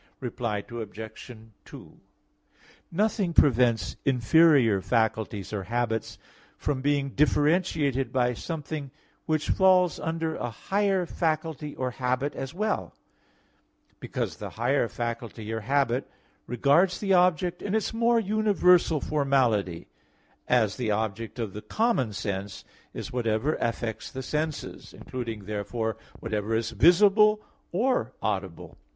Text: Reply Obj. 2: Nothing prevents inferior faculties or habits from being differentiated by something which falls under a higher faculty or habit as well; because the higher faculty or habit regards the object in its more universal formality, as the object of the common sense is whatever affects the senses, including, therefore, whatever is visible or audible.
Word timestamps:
Reply 0.19 0.63
Obj. 0.67 1.29
2: 1.63 2.01
Nothing 2.91 3.33
prevents 3.33 3.97
inferior 4.03 4.81
faculties 4.81 5.53
or 5.53 5.61
habits 5.65 6.17
from 6.57 6.81
being 6.81 7.09
differentiated 7.11 8.11
by 8.11 8.33
something 8.33 8.89
which 9.27 9.51
falls 9.51 9.99
under 9.99 10.35
a 10.37 10.49
higher 10.49 11.05
faculty 11.05 11.75
or 11.75 11.91
habit 11.91 12.33
as 12.33 12.51
well; 12.51 12.95
because 13.99 14.37
the 14.37 14.49
higher 14.49 14.87
faculty 14.87 15.53
or 15.53 15.59
habit 15.59 16.09
regards 16.47 16.99
the 16.99 17.13
object 17.13 17.61
in 17.61 17.75
its 17.75 17.93
more 17.93 18.19
universal 18.19 19.01
formality, 19.01 19.87
as 20.47 20.77
the 20.77 20.89
object 20.89 21.37
of 21.37 21.53
the 21.53 21.61
common 21.61 22.11
sense 22.11 22.65
is 22.91 23.13
whatever 23.13 23.53
affects 23.57 24.11
the 24.11 24.23
senses, 24.23 24.95
including, 24.95 25.45
therefore, 25.45 25.95
whatever 26.19 26.55
is 26.55 26.71
visible 26.71 27.39
or 27.71 28.13
audible. 28.23 28.79